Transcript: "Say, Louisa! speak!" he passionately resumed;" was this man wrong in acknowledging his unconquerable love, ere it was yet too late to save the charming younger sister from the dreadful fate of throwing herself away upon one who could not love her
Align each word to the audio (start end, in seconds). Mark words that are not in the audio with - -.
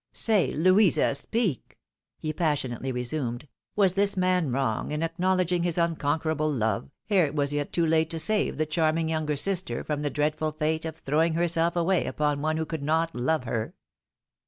"Say, 0.29 0.51
Louisa! 0.53 1.13
speak!" 1.13 1.77
he 2.17 2.33
passionately 2.33 2.91
resumed;" 2.91 3.47
was 3.75 3.93
this 3.93 4.17
man 4.17 4.49
wrong 4.51 4.89
in 4.89 5.03
acknowledging 5.03 5.61
his 5.61 5.77
unconquerable 5.77 6.51
love, 6.51 6.89
ere 7.11 7.27
it 7.27 7.35
was 7.35 7.53
yet 7.53 7.71
too 7.71 7.85
late 7.85 8.09
to 8.09 8.17
save 8.17 8.57
the 8.57 8.65
charming 8.65 9.09
younger 9.09 9.35
sister 9.35 9.83
from 9.83 10.01
the 10.01 10.09
dreadful 10.09 10.53
fate 10.53 10.85
of 10.85 10.95
throwing 10.97 11.35
herself 11.35 11.75
away 11.75 12.07
upon 12.07 12.41
one 12.41 12.57
who 12.57 12.65
could 12.65 12.81
not 12.81 13.13
love 13.13 13.43
her 13.43 13.75